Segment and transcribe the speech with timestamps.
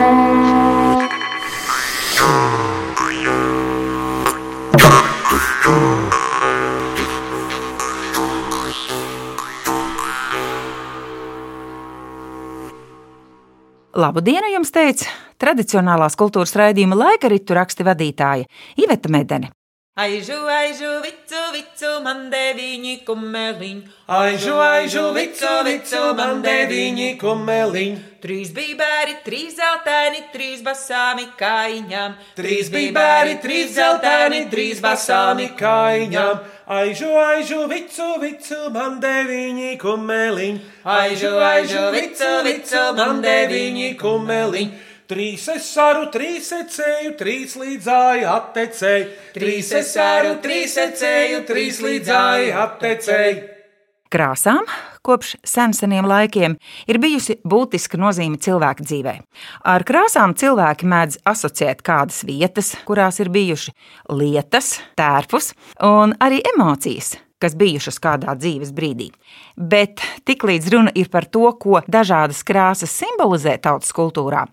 [0.00, 0.08] Labu
[14.24, 15.04] dienu jums teica
[15.36, 18.48] tradicionālās kultūras raidījuma laika ritu raksti vadītāja
[18.80, 19.52] Iveta Medene.
[20.00, 23.82] Aižu, aižu, vicu, vicu, man deviņi kumeliņi.
[24.08, 27.98] Aižu, aižu, vicu, vicu, man deviņi kumeliņi.
[28.24, 32.16] Trīs bībēri, trīs zeltaini, trīs basāmi kaiņām.
[32.38, 36.44] Trīs bībēri, trīs zeltaini, trīs basāmi kaiņām.
[36.80, 40.68] Aižu, aižu, vicu, vicu, man deviņi kumeliņi.
[40.96, 44.86] Aižu, aižu, vicu, vicu, man deviņi kumeliņi.
[45.10, 49.06] Trīs es saru, trīs ecēju, trīs līdzāju attecēju.
[49.34, 53.40] Trīs es saru, trīs ecēju, trīs līdzāju attecēju.
[54.10, 54.68] Krāsām
[55.06, 56.54] kopš seniem laikiem
[56.86, 59.14] ir bijusi būtiska nozīme cilvēka dzīvē.
[59.72, 63.74] Ar krāsām cilvēki mēdz asociēt kādas vietas, kurās ir bijuši
[64.14, 65.50] lietas, tērpus
[65.90, 69.08] un arī emocijas kas bijušas kādā dzīves brīdī.
[69.56, 74.44] Bet tiklīdz runa ir par to, ko dažādas krāsas simbolizē tautas kultūrā,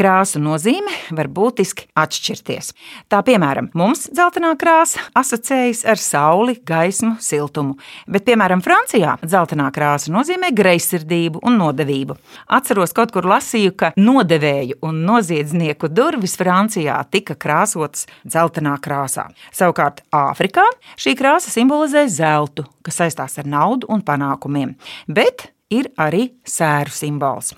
[0.00, 2.72] krāsu nozīme var būtiski atšķirties.
[3.12, 7.76] Tā piemēram, mums dzeltenā krāsa asociējas ar sauli, gaismu, siltumu,
[8.08, 12.16] bet, piemēram, Francijā dzeltenā krāsa nozīmē greizsirdību un nodevību.
[12.56, 19.28] Atceros, kaut kur lasīju, ka nodevēju un noziedznieku durvis Francijā tika krāsotas dzeltenā krāsā.
[19.52, 20.64] Savukārt Āfrikā
[21.00, 24.76] šī krāsa simbolizē zeltu, kas saistās ar naudu un panākumiem,
[25.08, 27.54] bet ir arī sēru simbols.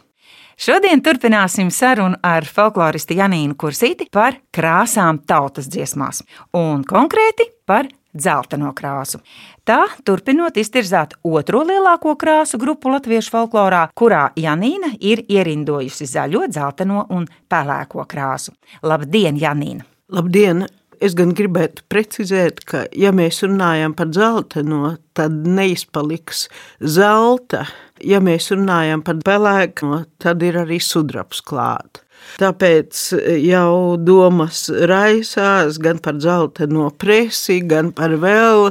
[0.63, 6.21] Šodien turpināsim sarunu ar folkloristu Janīnu Kursīti par krāsām tautas dziesmās,
[6.55, 9.19] un konkrēti par dzelteno krāsu.
[9.67, 17.09] Tā turpinot iztirzāt otro lielāko krāsu grupu latviešu folklorā, kurā Janīna ir ierindojusi zaļo, dzelteno
[17.11, 18.55] un pelēko krāsu.
[18.87, 19.89] Labdien, Janīna!
[20.15, 20.69] Labdien!
[21.03, 26.45] Es gan gribētu precizēt, ka, ja mēs runājam par dzelteno, tad neizpaliks
[26.79, 27.65] zelta.
[28.03, 32.03] Ja mēs runājam par pelēku, tad ir arī sudrabs klāts.
[32.41, 32.99] Tāpēc
[33.43, 38.71] jau domas raisās gan par dzelteno presi, gan par vēl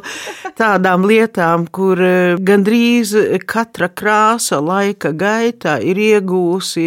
[0.57, 3.13] tādām lietām, kur eh, gandrīz
[3.49, 6.85] katra krāsa laika gaitā ir iegūsi,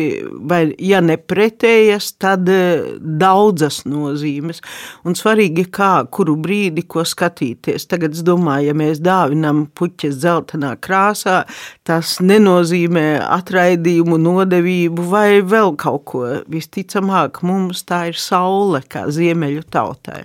[0.51, 4.63] vai ja ne pretējas, tad eh, daudzas nozīmes.
[5.07, 7.89] Un svarīgi, kā, kuru brīdi, ko skatīties.
[7.91, 11.43] Tagad es domāju, ja mēs dāvinam puķes dzeltenā krāsā,
[11.87, 13.07] tas nenozīmē
[13.39, 20.23] atraidījumu, nodevību vai vēl kaut ko visticamāk mums tā ir saule kā ziemeļu tautai.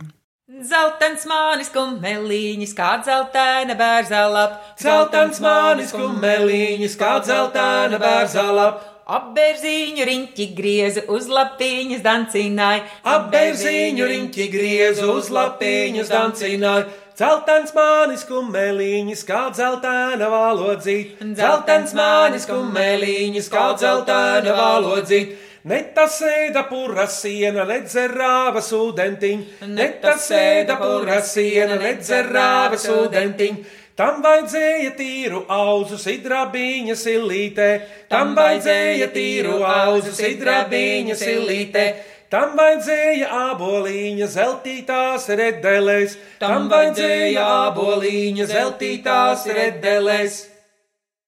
[0.59, 4.57] Zeltens mānis kumeliņš, kā zeltaina bērza lap.
[4.81, 8.81] Zeltens mānis kumeliņš, kā zeltaina bērza lap.
[9.09, 12.83] Apbērziņu riņķi griezu uz lapiņas dancināja.
[13.09, 16.85] Apbērziņu riņķi griezu uz lapiņas dancināja.
[17.19, 21.17] Zeltens mānis kumeliņš, kā zeltaina valodzīt.
[21.39, 25.33] Zeltens mānis kumeliņš, kā zeltaina valodzīt.
[25.67, 33.57] Ne tas sēda pura siena, nedzerāva sūdentiņ, ne tas sēda pura siena, nedzerāva sūdentiņ.
[33.99, 37.67] Tam vajadzēja tīru auzu sidrabiņa silītē,
[38.07, 41.83] tam vajadzēja tīru auzu sidrabiņa silītē.
[42.29, 50.37] Tam vajadzēja aboliņa zeltītās redelēs, tam vajadzēja aboliņa zeltītās redelēs.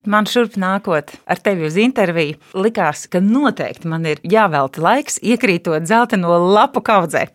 [0.10, 5.86] Man šurp nākot ar tevi uz interviju, likās, ka noteikti man ir jāvelta laiks iekrītot
[5.86, 7.28] zeltaino lapu kaudzē.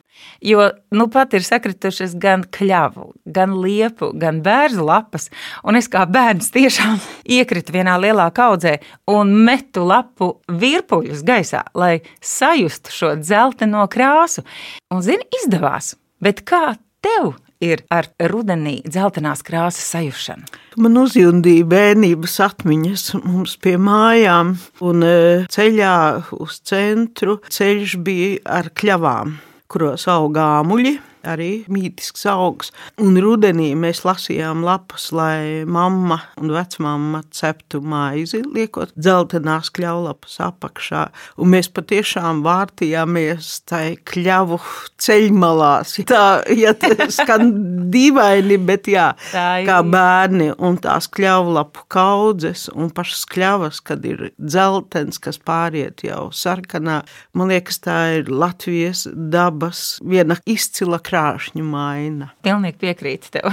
[0.43, 5.29] Jo nu pat ir sakritušas gan kļavu, gan liepu, gan bērnu lapas,
[5.63, 6.99] un es kā bērns tiešām
[7.39, 8.81] iekritu vienā lielā kaudzē
[9.15, 14.43] un metu lapu virpuļus gaisā, lai sajustu šo dzelteno krāsu.
[14.91, 15.95] Un, zini, izdevās.
[16.19, 16.75] Bet kā
[17.05, 20.47] tev ir ar rudenī dzeltenās krāsas sajušanu?
[20.83, 25.17] Man uzjundīja bērnības atmiņas mums pie mājām, un e,
[25.53, 25.97] ceļā
[26.37, 29.37] uz centru ceļš bija ar kļavām,
[29.73, 32.73] kuros augā amuļi arī mītisks augs.
[33.03, 41.07] Un rudenī mēs lasījām lapas, lai mamma un vecmāma ceptu maizi, liekot dzeltenās kļaulapas apakšā.
[41.43, 44.61] Un mēs patiešām vārtījāmies tai kļavu
[45.03, 45.97] ceļmalās.
[46.09, 46.25] Tā,
[46.55, 46.75] ja
[47.19, 47.53] skan
[47.93, 55.21] dīvaini, bet jā, kā bērni un tās kļavlapu kaudzes un pašas kļavas, kad ir dzeltens,
[55.23, 57.03] kas pāriet jau sarkanā.
[57.37, 62.37] Man liekas, tā ir Latvijas dabas viena izcila krāsa šķēršņu maina.
[62.45, 63.49] Pilnīgi piekrītu tev.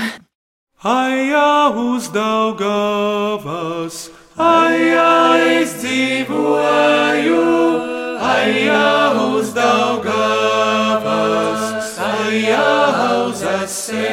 [0.84, 7.40] Aja uz Daugavas, aja es dzīvoju,
[8.20, 11.64] aja uz Daugavas,
[12.04, 14.12] aja uz asē.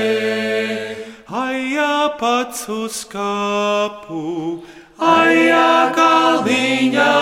[1.31, 4.63] Aja pats uz kapu,
[4.99, 7.15] aja kalniņā,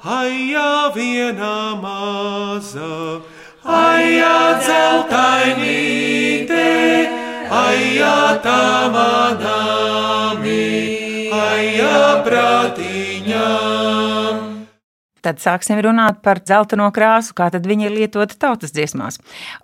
[0.00, 3.20] Aijā viena maza,
[3.68, 6.62] aijā dzeltainīte,
[7.62, 8.64] aijā tā
[8.96, 10.68] manāmi,
[11.44, 14.09] aijā prātiņām.
[15.22, 19.18] Tad sāksim runāt par dzelteno krāsu, kā viņa ir lietota tautas dziesmās.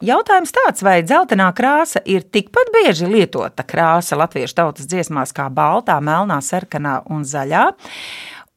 [0.04, 5.96] Jautājums tāds, vai dzeltenā krāsa ir tikpat bieži lietota krāsa latviešu tautas dziesmās kā baltā,
[6.00, 7.70] melnā, sarkanā un zaļā,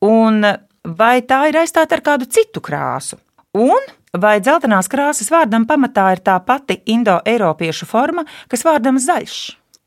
[0.05, 0.43] un
[0.83, 3.19] vai tā ir aizstāta ar kādu citu krāsu?
[3.57, 3.79] Un
[4.13, 9.39] vai dzeltenās krāsas vārdam pamatā ir tā pati indo-eiropiešu forma, kas vārdam zaļš?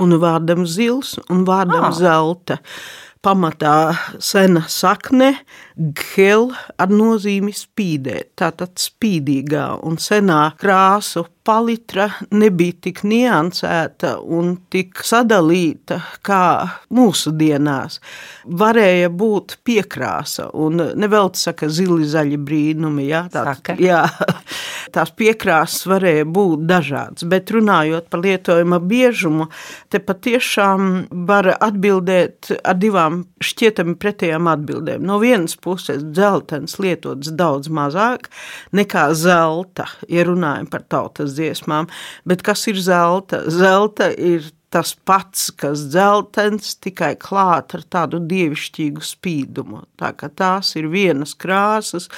[0.03, 1.93] Un vārdam zils un vārdam Ah.
[1.93, 2.59] zelta.
[3.23, 5.37] Pamatā sena sakne,
[5.91, 6.51] gel
[6.81, 15.99] ar nozīmi spīdēt, tātad spīdīgā un senā krāsu palitra nebija tik niansēta un tik sadalīta
[16.23, 16.45] kā
[16.95, 17.99] mūsdienās.
[18.47, 23.75] Varēja būt piekrāsa, un nevelti saka zili zaļi brīnumi, jā, Saka.
[23.83, 24.05] jā,
[24.95, 29.49] tās piekrāsas varēja būt dažādas, bet runājot par lietojuma biežumu,
[29.91, 30.91] te patiešām
[31.27, 35.03] var atbildēt ar divām šķietami pretējām atbildēm.
[35.07, 38.29] No vienas puses, dzeltens lietots daudz mazāk
[38.73, 41.89] nekā zelta, ja runājam par tautas dziesmām,
[42.29, 43.45] bet kas ir zelta?
[43.51, 49.83] Zelta ir tas pats, kas dzeltens, tikai klāt ar tādu dievišķīgu spīdumu.
[50.01, 52.09] Tā kā tās ir vienas krāsas,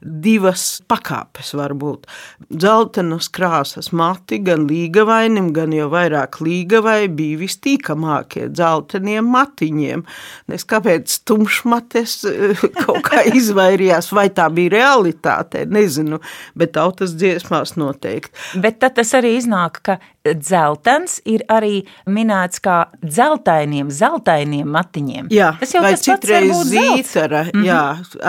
[0.00, 2.08] divas pakāpes varbūt.
[2.50, 10.04] Dzeltenas krāsas mati gan līgavainim, gan jau vairāk līgavai bija vistīkamākie dzelteniem matiņiem.
[10.50, 16.18] Es kāpēc tumšmates eh, kaut kā izvairījās, vai tā bija realitāte, nezinu,
[16.58, 18.34] bet tautas dziesmās noteikti.
[18.60, 25.28] Bet tad tas arī iznāk, ka dzeltens ir arī minēts kā dzeltainiem, zeltainiem matiņiem.
[25.34, 26.70] Jā, tas jau tas pats citreiz zelts.
[26.70, 27.66] zītara, mm -hmm.
[27.66, 27.82] jā,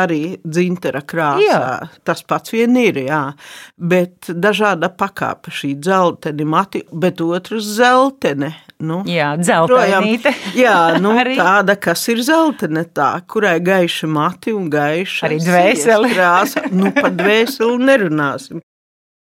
[0.04, 1.46] arī dzintara krāsā.
[1.48, 1.88] Jā.
[2.04, 3.34] Tas pats vien ir, jā.
[3.78, 8.54] Bet dažāda pakāpe šī dzelteni mati, bet otrs zeltene.
[8.82, 10.34] Nu, Jā, dzeltainīte.
[10.58, 16.10] jā, nu, tāda, kas ir zeltene tā, kurai gaiši mati un gaiša Arī dvēsele.
[16.10, 16.64] sijas krāsa.
[16.72, 18.62] Nu, par dvēseli nerunāsim.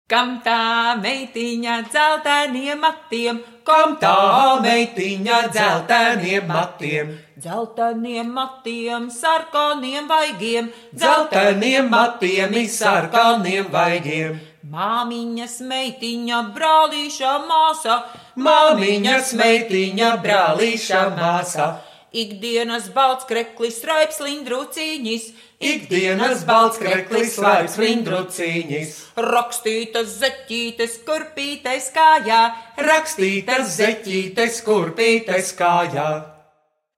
[0.09, 11.89] Kam tā meitiņa dzelteniem matiem, kam Tā meitiņa dzelteniem matiem, dzelteniem matiem, sarkaniem vaigiem, dzelteniem
[11.93, 14.39] matiem, izsarkaniem vaigiem.
[14.69, 17.99] Māmiņas meitiņa, brālīša māsa,
[18.45, 21.69] Māmiņas meitiņa, brālīša māsa,
[22.13, 25.29] ikdienas balts kreklis, raips lindruciņis,
[25.59, 28.95] ikdienas balts kreklis, laips lindruciņis,
[29.29, 32.41] rakstītas zeķītes, kurpītes kājā,
[32.89, 36.38] rakstītas zeķītes, kurpītes kājā.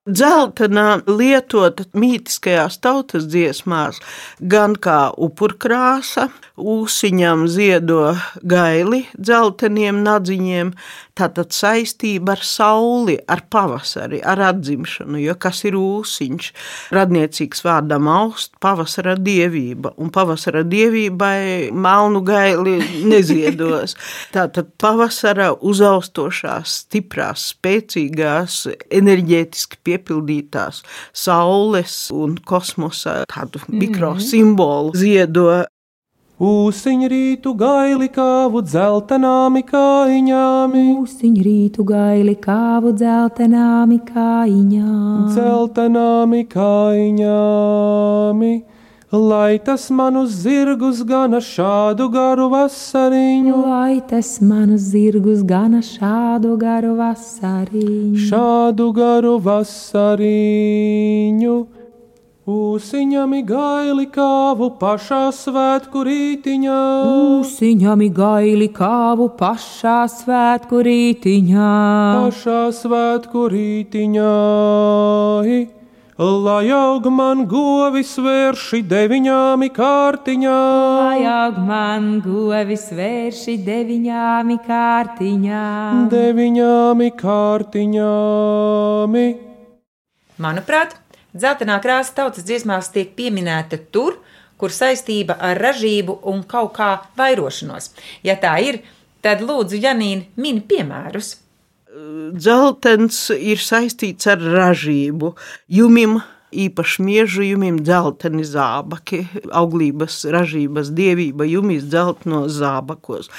[0.09, 3.99] Dzeltenā lietota mītiskajās tautas dziesmās
[4.41, 10.71] gan kā upurkrāsa, ūsiņam ziedo gaili dzelteniem nadziņiem,
[11.17, 16.49] tātad saistība ar sauli, ar pavasari, ar atzimšanu, jo kas ir ūsiņš?
[16.97, 23.93] Radniecīgs vārdam aust, pavasara dievība, un pavasara dievībai melnu gaili neziedos.
[24.35, 30.81] Tātad pavasara uzaustošās, stiprās, spēcīgās, enerģētiski piepildītās
[31.13, 35.63] saules un kosmosa tādu mikrosimbolu ziedo.
[36.41, 45.29] Ūsiņ rītu gaili kāvu dzeltenāmi kājiņāmi, Mūsiņ rītu gaili kāvu dzeltenāmi kājiņām.
[45.29, 48.53] dzeltenāmi kājiņāmi.
[49.11, 56.95] Lai tas manus zirgus gana šādu garu vasariņu, Lai tas manus zirgus gana šādu garu
[56.95, 58.15] vasariņu.
[58.29, 60.87] šādu garu vasariņu.
[62.47, 66.79] Ūsiņami gaili kāvu pašā svētku rītiņā,
[67.11, 71.67] Mūsiņami gaili kāvu pašā svētku rītiņā.
[72.15, 74.31] pašā svētku rītiņā.
[76.21, 80.99] Lai aug man govis vērši deviņām kārtiņām.
[80.99, 86.03] Lai aug man govis vērši deviņāmi kārtiņām.
[86.13, 89.17] Deviņām kārtiņām.
[90.45, 90.93] Manuprāt,
[91.33, 94.21] dzeltenā krāsa tautas dziesmās tiek pieminēta tur,
[94.61, 97.95] kur saistība ar ražību un kaut kā vairošanos.
[98.21, 98.83] Ja tā ir,
[99.25, 101.39] tad lūdzu, Janīna, mini piemērus.
[101.91, 105.33] Dzeltens ir saistīts ar ražību.
[105.67, 106.21] Jumim
[106.51, 109.23] īpaši miežu jumim dzelteni zābaki,
[109.55, 113.29] auglības ražības dievība jumis dzeltenos zābakos.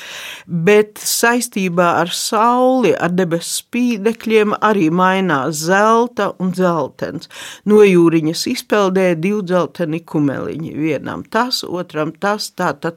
[0.47, 7.29] Bet saistībā ar sauli, ar debesu spīdekļiem arī mainās zelta un dzeltens.
[7.69, 10.73] No jūriņas izpeldē divi dzelteni kumeliņi.
[10.77, 12.97] Vienam tas, otram tas, tātad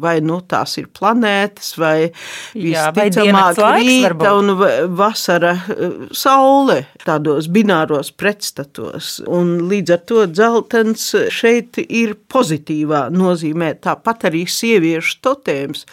[0.00, 2.10] vai nu tās ir planētas, vai
[2.54, 9.16] visticamāk rīta un va- vasara eh, saule tādos bināros pretstatos.
[9.26, 13.72] Un līdz ar to dzeltens šeit ir pozitīvā nozīmē.
[13.84, 15.86] Tāpat arī sieviešu totēms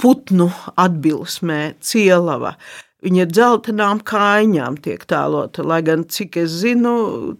[0.00, 2.56] putnu atbilsmē cielava.
[3.04, 6.94] Viņa dzeltenām kājām tiek tēlota, lai gan, cik es zinu,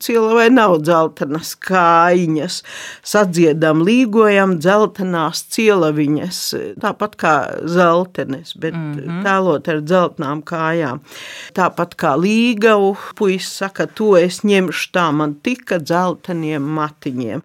[0.05, 2.59] cilvēkai nav dzeltenas kājiņas.
[3.01, 6.43] Sadziedam, līgojam dzeltenās cielaviņas,
[6.85, 7.35] tāpat kā
[7.73, 9.25] zeltenes, bet mm -hmm.
[9.25, 11.01] tēlot ar dzeltenām kājām.
[11.57, 17.41] Tāpat kā līgavu, puisis saka, to es ņemšu tā man tika dzelteniem matiņiem.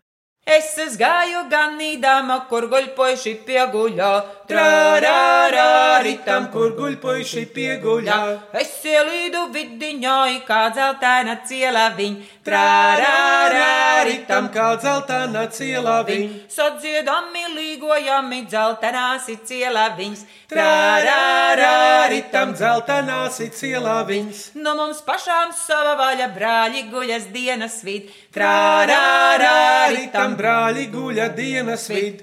[0.52, 4.10] Es gāju ganīdama, kur guļpojuši pieguļā,
[4.50, 8.20] trārā, ritam, kur guļpojuši pieguļā.
[8.60, 10.18] Es ielīdu vidiņā,
[10.48, 16.28] kā dzeltēna ciela viņ, trārā, ritam, kā dzeltena ciela viņ.
[16.50, 24.44] sadziedami līgojami dzeltenās ir ciela viņas, trārā, ritam dzeltenās ir ciela viņas.
[24.56, 32.22] No mums pašām sava vaļa brāļi guļas dienas vid, trārā, ritam brāļi guļa dienas vid.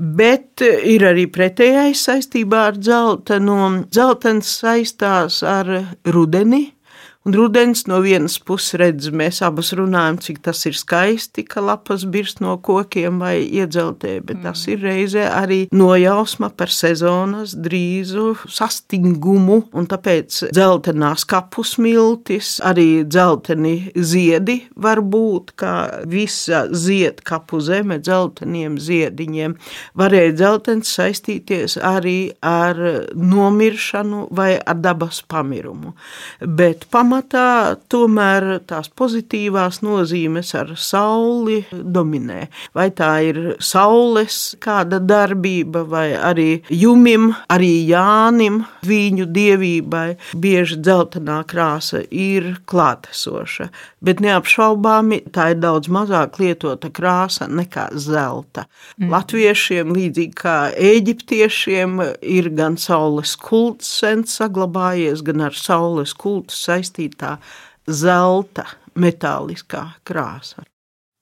[0.00, 3.56] Bet ir arī pretējais saistībā ar dzeltenu.
[3.92, 5.68] Zeltens saistās ar
[6.06, 6.70] rudeni.
[7.20, 12.06] Un rudens no vienas puses redz, mēs abas runājam, cik tas ir skaisti, ka lapas
[12.08, 14.46] birst no kokiem vai iedzeltē, bet mm.
[14.46, 23.02] tas ir reizē arī nojausma par sezonas drīzu sastingumu, un tāpēc dzeltenās kapu smiltis, arī
[23.04, 25.74] dzelteni ziedi var būt, kā
[26.08, 29.58] visa zied kapu zeme dzelteniem ziediņiem.
[30.00, 32.80] Varēja dzeltens saistīties arī ar
[33.12, 35.92] nomiršanu vai ar dabas pamirumu.
[36.40, 42.46] Bet pamatā tomēr tās pozitīvās nozīmes ar sauli dominē.
[42.74, 51.40] Vai tā ir saules kāda darbība, vai arī jumim, arī Jānim, viņu dievībai, bieži dzeltenā
[51.50, 53.70] krāsa ir klātesoša.
[54.00, 58.68] Bet neapšaubāmi tā ir daudz mazāk lietota krāsa nekā zelta.
[59.00, 59.10] Mm.
[59.10, 66.54] Latviešiem, līdzīgi kā eģiptiešiem, ir gan saules kults sen saglabājies, gan ar saules kultu
[67.00, 67.38] saistītā
[67.88, 70.64] zelta metāliskā krāsa.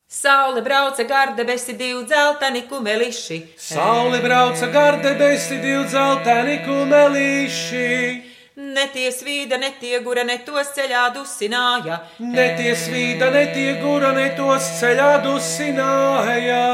[0.08, 3.54] Saule brauca gar debesi divi dzelteni kumeliši.
[3.56, 8.25] Saule brauca gar debesi, divi dzelteni kumelīši.
[8.56, 12.00] Netie svīda, netie gura, ne tos ceļā dusināja.
[12.18, 16.64] Netie svīda, netie gura, ne tos ceļā dusināja.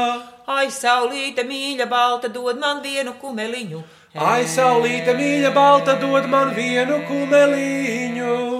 [0.47, 3.83] Ai, saulīte mīļa, balta, dod man vienu kumeliņu.
[4.15, 8.54] Ai, saulīte mīļa, balta, dod man vienu kumeliņu.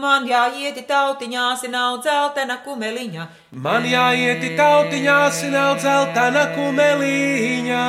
[0.00, 3.24] Man jāieti tautiņās, nav dzeltena kumeliņa.
[3.52, 7.82] Man jāieti tautiņās, nav dzeltena kumeliņa.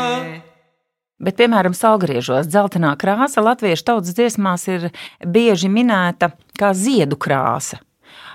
[1.21, 4.89] Bet, piemēram, salgriežos dzeltenā krāsa latviešu tautas dziesmās ir
[5.23, 7.79] bieži minēta kā ziedu krāsa.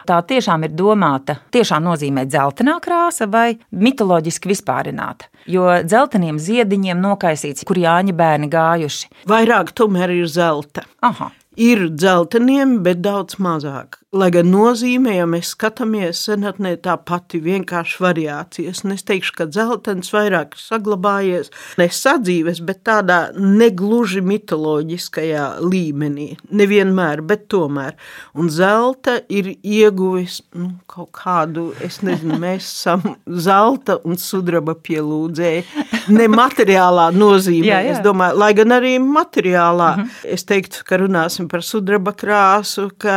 [0.06, 5.28] Tā tiešām ir domāta, tiešām nozīmē dzeltenā krāsa vai mitoloģiski vispārināta.
[5.50, 9.11] Jo dzelteniem ziediņiem nokaisīts, kur Jāņa bērni gājuši.
[9.28, 10.87] Vairāk tomēr ir zelta.
[11.04, 14.03] Aha, Ir dzelteniem, bet daudz mazāk.
[14.17, 18.81] Lai gan nozīmē, ja mēs skatāmies senatnē, tā pati vienkārši variācijas.
[18.87, 26.31] Un es teikšu, ka dzeltens vairāk saglabājies ne sadzīves, bet tādā negluži mitoloģiskajā līmenī.
[26.49, 27.97] Nevienmēr, bet tomēr.
[28.39, 35.67] Un zelta ir ieguvis nu, kaut kādu, es nezinu, mēs esam zelta un sudraba pielūdzēji.
[36.17, 37.97] Nemateriālā nozīmē, Jā, jā.
[37.97, 39.93] es domāju, lai gan arī materiālā.
[39.99, 40.09] -hmm.
[40.25, 43.17] Es teiktu, ka runāsim par sudraba krāsu, ka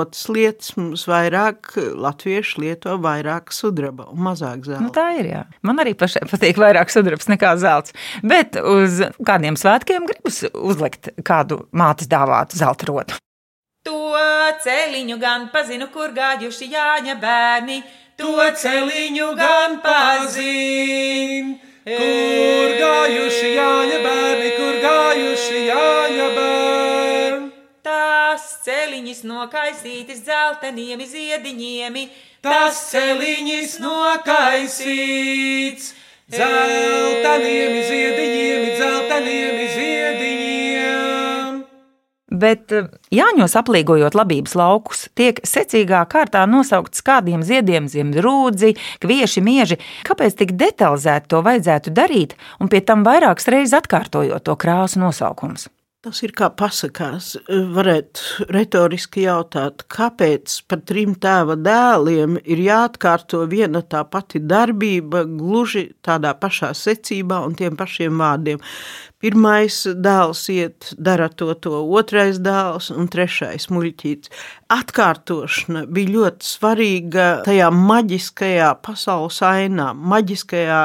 [0.00, 4.82] rotas lietas mums vairāk latvieši lieto vairāk sudraba un mazāk zelta.
[4.82, 5.30] nu tā ir.
[5.30, 5.44] Jā.
[5.62, 7.94] Man arī pašai patīk vairāk sudrabs nekā zelts.
[8.22, 13.20] Bet uz kādiem svētkiem gribas uzlikt kādu mātes dāvātu zelta rotu.
[13.86, 14.16] To
[14.64, 17.80] celiņu gan pazinu, kur gājuši Jāņa bērni.
[18.20, 21.54] To celiņu gan pazin,
[21.86, 26.89] kur gājuši Jāņa bērni, kur gājuši Jāņa bērni.
[28.60, 31.94] Celiņas nokaisītas dzelteniem ziediņiem.
[32.44, 35.86] Tas celiņš nokaisīts,
[36.28, 41.56] zeltainiem ziediņiem, zeltainiem ziediņiem.
[42.44, 49.40] Bet eh, Jāņos aplīgojot labības laukus, tiek secīgā kārtā nosaukts kādiem ziediem zem rūdzi, kvieši,
[49.44, 49.80] mieži.
[50.04, 55.70] Kāpēc tik detalizēti to vajadzētu darīt un pie tam vairākas reizes atkārtojot to krāsu nosaukumus?
[56.00, 57.34] Tas ir kā pasakās.
[57.76, 65.90] Varētu retoriski jautāt, kāpēc par trim tēva dēliem ir jāatkārto viena tā pati darbība, gluži
[66.00, 68.64] tādā pašā secībā un tiem pašiem vārdiem.
[69.20, 74.32] Pirmais dēls iet, dara to, to otrais dēls un trešais muļķīts.
[74.70, 80.82] Atkārtošana bija ļoti svarīga tajā maģiskajā pasaules ainā, maģiskajā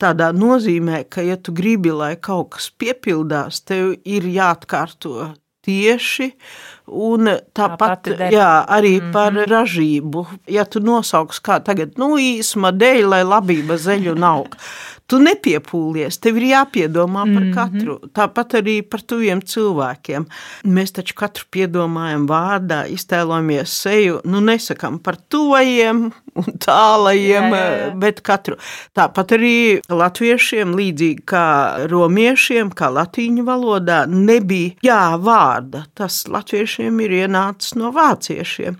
[0.00, 5.34] tādā nozīmē, ka, ja tu gribi, lai kaut kas piepildās, tev ir jāatkārto
[5.68, 6.30] tieši.
[6.88, 9.12] Un tāpat jā, arī mm -hmm.
[9.12, 10.26] par ražību.
[10.48, 14.46] Ja tu nosauks kā tagad, nu, īsuma dēļ, lai labība zeļu nav.
[15.08, 17.54] Tu nepiepūlies, tev ir jāpiedomā par mm -hmm.
[17.54, 17.94] katru.
[18.12, 20.26] Tāpat arī par tuviem cilvēkiem.
[20.64, 27.78] Mēs taču katru piedomājam vārdā, iztēlojamies seju, nu nesakām par tuvajiem un tālajiem, jā, jā,
[27.82, 27.90] jā.
[28.04, 28.58] bet katru.
[28.96, 29.54] Tāpat arī
[29.90, 31.46] latviešiem, līdzīgi kā
[31.90, 35.84] romiešiem, kā latīņu valodā, nebija jā vārda.
[35.98, 38.78] Tas latviešiem ir ienācis no vāciešiem,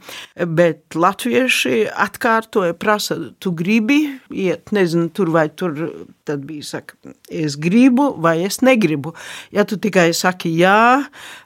[0.58, 5.76] bet latvieši atkārtoja, prasa, tu gribi iet, nezinu, tur vai tur
[6.28, 6.96] tad bija saka,
[7.30, 9.14] es gribu vai es negribu.
[9.54, 11.04] Ja tu tikai saki jā,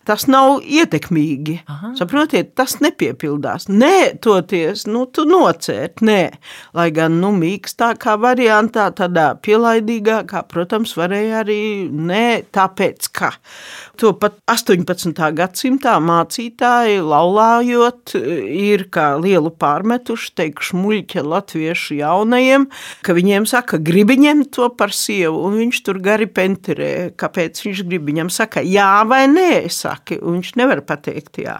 [0.08, 1.60] tas nav ietekmīgi.
[1.70, 1.92] Aha.
[1.98, 3.68] Saprotiet, tas nepiepildās.
[3.70, 6.20] Nē, toties, nu, tu nocērt, nē.
[6.76, 13.32] Lai gan, nu, mīkstākā variantā, tādā pielaidīgākā, protams, varēja arī nē, tāpēc, ka.
[14.00, 15.12] To pat 18.
[15.36, 22.66] gadsimtā mācītāji laulājot ir kā lielu pārmetuši, teikšu, muļķa latviešu jaunajiem,
[23.04, 27.84] ka viņiem saka, gribi ņemt to par sievu, un viņš tur gari penterē, kāpēc viņš
[27.88, 31.58] grib viņam saka, jā vai nē, saki, un viņš nevar pateikt jā.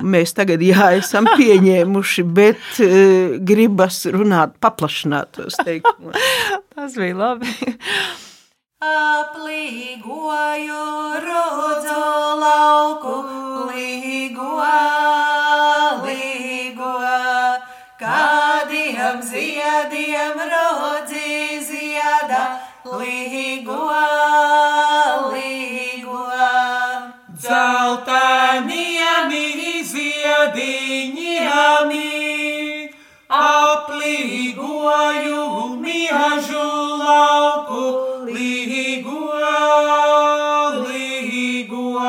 [0.00, 3.38] Mēs tagad jā esam pieņēmuši, bet uh,
[3.70, 6.16] gribas runāt paplašinātos teikumus.
[6.74, 7.46] Tas bija labi.
[8.80, 10.84] Aplīgoju
[11.22, 12.00] rodzu
[12.40, 13.14] lauku,
[13.70, 14.58] līgo,
[16.02, 16.94] līgo,
[18.00, 23.86] kādiem ziediem rodzi zieda, līgo,
[25.30, 26.26] līgo.
[27.40, 29.00] Zeltainiem
[29.90, 32.19] ziediņiem
[34.00, 36.68] aplīgoju miežu
[37.00, 37.84] lauku,
[38.24, 39.28] līgo,
[40.88, 42.00] līgo.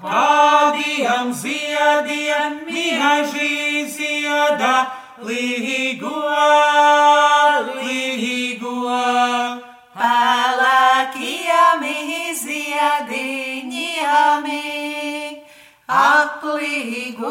[0.00, 4.76] Kādiem ziediem mieži zieda,
[5.20, 6.16] līgo,
[7.84, 9.00] līgo.
[9.94, 11.84] Pelēkiem
[12.44, 13.64] ziediņiem
[15.88, 17.24] aplīgoju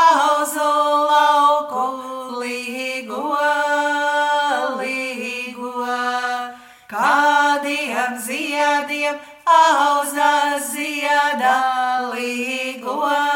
[0.00, 0.70] auzu
[1.10, 1.86] lauku,
[2.40, 3.34] līgo,
[4.78, 5.88] līgo.
[6.94, 11.58] Kādiem ziediem auza līgo,
[12.14, 13.33] līgo.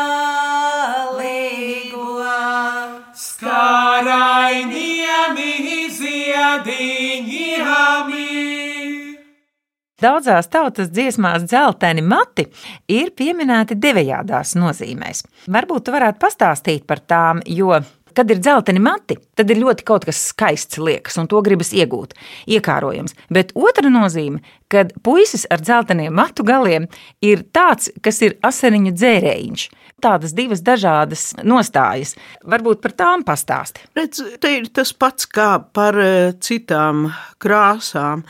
[9.99, 12.45] Daudzās tautas dziesmās dzelteni mati
[12.95, 15.25] ir pieminēti devējādās nozīmēs.
[15.51, 17.81] Varbūt tu varētu pastāstīt par tām, jo
[18.19, 22.17] Kad ir dzelteni mati, tad ir ļoti kaut kas skaists liekas, un to gribas iegūt,
[22.51, 23.15] iekārojams.
[23.31, 26.89] Bet otra nozīme, kad puisis ar dzelteniem matu galiem
[27.23, 29.69] ir tāds, kas ir asariņu dzērējiņš.
[29.99, 32.13] Tādas divas dažādas nostājas.
[32.47, 33.83] Varbūt par tām pastāsti.
[33.99, 37.09] Redz, te ir tas pats kā par eh, citām
[37.43, 38.23] krāsām.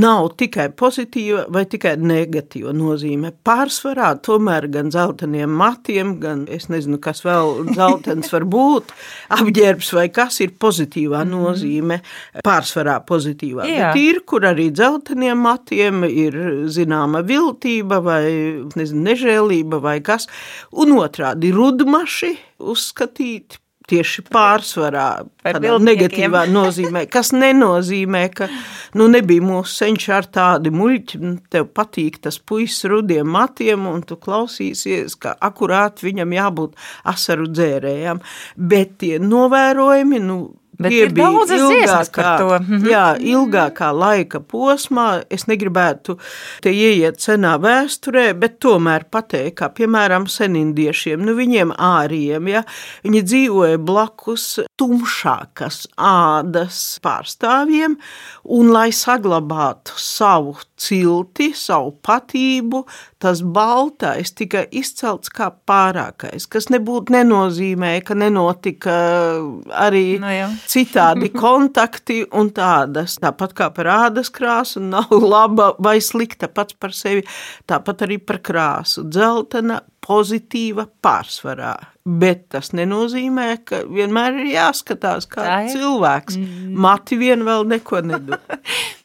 [0.00, 3.32] Nav tikai pozitīva vai tikai negatīva nozīme.
[3.44, 8.94] Pārsvarā tomēr gan zeltainiem matiem, gan es nezinu, kas vēl zeltains var būt,
[9.40, 11.34] apģērbs vai kas ir pozitīvā mhm.
[11.36, 12.00] nozīme,
[12.46, 13.68] pārsvarā pozitīvā.
[13.68, 13.90] Jā.
[13.90, 16.40] Bet ir, kur arī dzelteniem matiem ir
[16.72, 18.24] zināma viltība vai
[18.72, 20.30] nezinu, nežēlība vai kas.
[20.70, 23.58] Un otrādi rudmaši uzskatīti
[23.90, 28.46] tieši pārsvarā, tādā negatīvā nozīmē, kas nenozīmē, ka
[28.98, 34.04] nu, nebija mūsu senči ar tādi muļķi, nu, tev patīk tas puisis rudiem matiem, un
[34.06, 36.78] tu klausīsies, ka akurāt viņam jābūt
[37.10, 38.22] asaru dzērējam,
[38.70, 40.38] bet tie novērojumi, nu,
[40.80, 42.48] Bet ir daudzas dziesmas par to.
[42.58, 42.86] Mhm.
[42.88, 45.22] Jā, ilgākā laika posmā.
[45.30, 46.16] Es negribētu
[46.64, 52.64] te ieiet senā vēsturē, bet tomēr pateikt, kā piemēram senindiešiem, nu viņiem āriem, ja
[53.04, 57.98] viņi dzīvoja blakus tumšākas ādas pārstāvjiem,
[58.44, 62.86] un lai saglabātu savu cilti, savu patību,
[63.20, 68.96] tas baltais tika izcelts kā pārākais, kas nebūtu nenozīmē, ka nenotika
[69.76, 70.48] arī Nu jā.
[70.70, 73.18] Citādi kontakti un tādas.
[73.22, 77.24] Tāpat kā par ādas krāsu, nav laba vai slikta pats par sevi,
[77.70, 79.04] tāpat arī par krāsu.
[79.10, 81.74] Dzeltena pozitīva pārsvarā.
[82.10, 85.74] Bet tas nenozīmē, ka vienmēr ir jāskatās, kā Tā ir.
[85.76, 86.40] cilvēks.
[86.86, 88.40] Mati vien vēl neko nedod.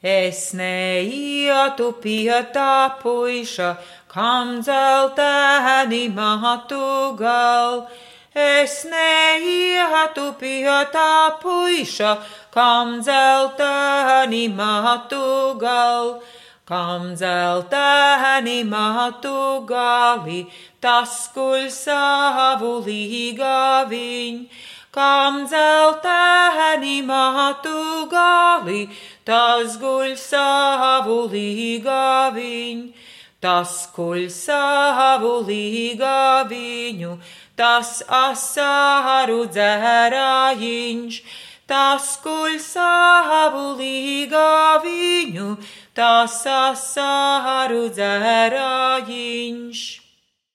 [0.00, 3.74] Es neietu pie tā puiša,
[4.08, 7.84] kam dzelteni matu gal.
[8.32, 12.22] Es neietu pie tā puiša,
[12.54, 16.22] kam dzelteni matu gal.
[16.64, 20.46] Kam dzelteni matu gali,
[20.78, 24.46] tas kuļ savu līgaviņu.
[24.94, 28.86] Kam dzelteni matu gali,
[29.26, 33.10] tas guļ savu līgaviņu.
[33.40, 37.12] Tas kuļ savu līgaviņu,
[37.60, 41.22] tas asaru dzērājiņš.
[41.70, 45.50] Tas kuļ savu līgaviņu,
[45.94, 49.82] tas asaru dzērājiņš.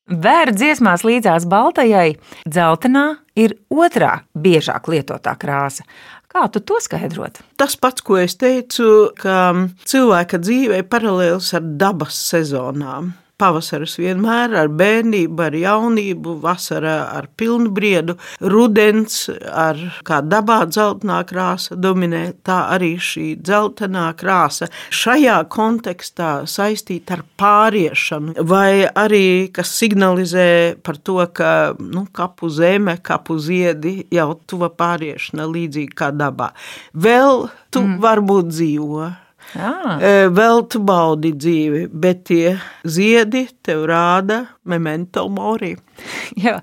[0.06, 3.06] Vēra dziesmās līdzās baltajai, dzeltenā
[3.40, 5.88] ir otrā biežāk lietotā krāsa.
[6.30, 7.40] Kā tu to skaidrot?
[7.58, 9.56] Tas pats, ko es teicu, ka
[9.88, 13.14] cilvēka dzīve ir paralēls ar dabas sezonām.
[13.36, 21.18] Pavasaris vienmēr ar bērnību, ar jaunību, vasarā ar pilnu briedu, rudens ar kā dabā dzeltenā
[21.28, 29.74] krāsa dominē, tā arī šī dzeltenā krāsa šajā kontekstā saistīta ar pāriešanu, vai arī kas
[29.82, 30.48] signalizē
[30.80, 36.54] par to, ka nu, kapu zeme, kapu ziedi jau tuva pāriešana līdzīgi kā dabā.
[36.96, 38.02] Vēl tu mm.
[38.04, 39.12] varbūt dzīvo.
[39.56, 39.98] Ah.
[40.02, 45.74] E, Vēl tu baudi dzīvi, bet tie ziedi tev rāda memento mori.
[46.46, 46.58] Jā,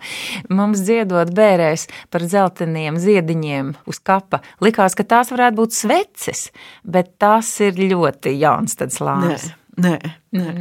[0.53, 6.47] mums dziedot bērēs par dzelteniem ziediņiem uz kapa, likās, ka tās varētu būt sveces,
[6.85, 9.01] bet tās ir ļoti jauns tāds
[9.49, 9.95] Nē, nē,
[10.37, 10.53] nē.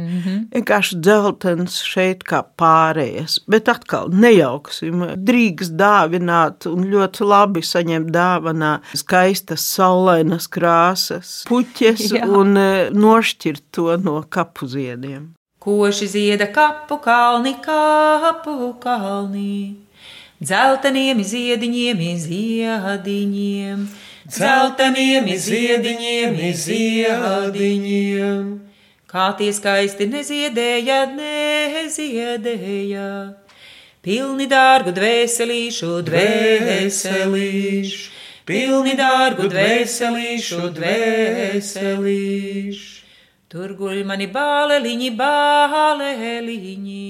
[0.54, 3.40] vienkārši dzeltens šeit kā pārējais.
[3.50, 12.24] Bet atkal nejauksim, drīkst dāvināt un ļoti labi saņemt dāvanā skaistas saulainas krāsas, puķes Jā.
[12.28, 15.32] un e, nošķirt to no kapu ziediem.
[15.62, 19.76] Koši zieda kapu kalni, kapu kalni.
[20.42, 23.84] Dzelteniem ziediņiem, ziediņiem,
[24.30, 28.44] Zelteniem ziediņiem, ziediņiem.
[29.12, 33.08] Kā tie skaisti neziedēja, neziedēja.
[34.02, 38.00] Pilni dārgu dvēselīšu, dvēselīšu,
[38.48, 42.02] pilni dārgu dvēselīšu, dvēselīšu.
[43.52, 47.06] Tur guļ mani bāleliņi, bāleliņi,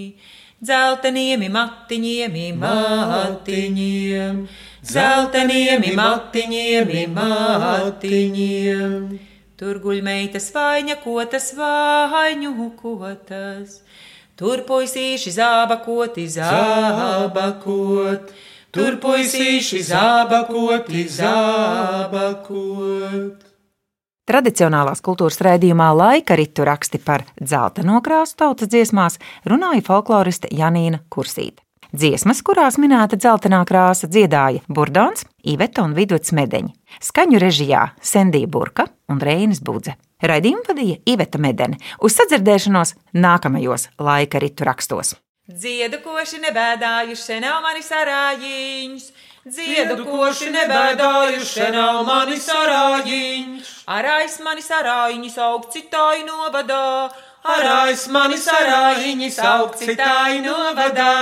[0.59, 4.37] dzelteniem matiņiem, matiņiem,
[4.83, 8.97] dzelteniem matiņiem, matiņiem.
[9.63, 13.77] Tur guļ meitas vaiņa, kotas vaiņu kotas.
[14.35, 17.55] Tur puisīši zābakoti, zābakot.
[18.75, 22.43] Tur puisīši zābakoti, zābakot.
[24.27, 31.62] Tradicionālās kultūras raidījumā laika ritu raksti par dzelteno krāsu tautas dziesmās runāja folkloriste Janīna Kursīte.
[31.93, 36.71] Dziesmas, kurās minēta dzeltenā krāsa, dziedāja Burdons, Iveta un Vidots Medeņi.
[37.05, 39.99] Skaņu režijā Sendija Burka un Reinis Budze.
[40.25, 41.77] Raidījumu vadīja Iveta Medene.
[42.01, 45.19] Uz sadzirdēšanos nākamajos laika ritu rakstos.
[45.53, 49.07] Dziedu koši nebēdājuši, nav mani sarājiņš.
[49.53, 53.73] Dziedu koši nebēdājuši, nav mani sarājiņš.
[53.93, 57.11] Arājs mani sarājiņš aug citāju novadā.
[57.45, 61.17] Arājs mani sarājiņš aug citāju novadā.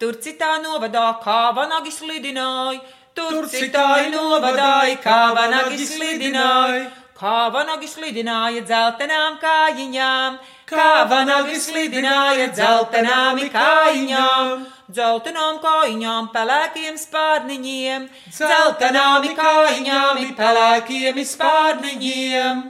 [0.00, 2.80] Tur citā novadā kā vanagi slidināja.
[3.12, 6.86] Tur citāju novadāja, kā vanagi slidināja.
[7.20, 10.38] Kā vanagi slidināja dzeltenām kājiņām.
[10.70, 14.64] Kā vanagi slidināja dzeltenām kājiņām.
[14.88, 18.08] Dzeltenām kājiņām, pelēkiem spārniņiem.
[18.32, 22.68] Dzeltenām kājiņām, pelēkiem spārniņiem.